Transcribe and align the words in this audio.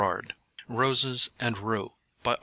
ROSES 0.67 1.29
AND 1.39 1.59
RUE 1.59 1.91
(To 2.23 2.29
L. 2.31 2.37